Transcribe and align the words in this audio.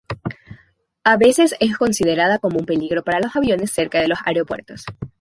A 1.03 1.15
veces 1.15 1.53
es 1.59 1.77
considerada 1.77 2.39
como 2.39 2.57
un 2.57 2.65
peligro 2.65 3.03
para 3.03 3.19
los 3.19 3.35
aviones 3.35 3.69
cerca 3.69 4.01
de 4.01 4.07
los 4.07 4.17
aeropuertos. 4.25 4.83